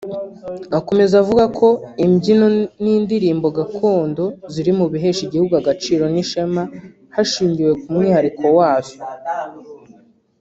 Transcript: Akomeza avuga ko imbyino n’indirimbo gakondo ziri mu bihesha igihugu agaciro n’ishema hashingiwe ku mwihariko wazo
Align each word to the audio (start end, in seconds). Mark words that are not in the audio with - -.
Akomeza 0.77 1.15
avuga 1.23 1.43
ko 1.57 1.67
imbyino 2.05 2.47
n’indirimbo 2.83 3.47
gakondo 3.57 4.23
ziri 4.53 4.71
mu 4.79 4.85
bihesha 4.91 5.21
igihugu 5.27 5.53
agaciro 5.61 6.03
n’ishema 6.13 6.61
hashingiwe 7.15 7.71
ku 7.81 7.87
mwihariko 7.95 8.45
wazo 8.57 8.97